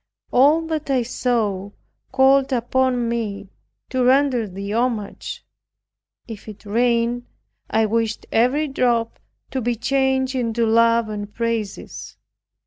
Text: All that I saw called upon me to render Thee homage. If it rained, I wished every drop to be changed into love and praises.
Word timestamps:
All 0.31 0.65
that 0.65 0.89
I 0.89 1.03
saw 1.03 1.69
called 2.11 2.51
upon 2.51 3.07
me 3.07 3.49
to 3.91 4.03
render 4.03 4.47
Thee 4.47 4.73
homage. 4.73 5.45
If 6.27 6.47
it 6.49 6.65
rained, 6.65 7.27
I 7.69 7.85
wished 7.85 8.25
every 8.31 8.67
drop 8.67 9.19
to 9.51 9.61
be 9.61 9.75
changed 9.75 10.33
into 10.33 10.65
love 10.65 11.07
and 11.07 11.31
praises. 11.31 12.17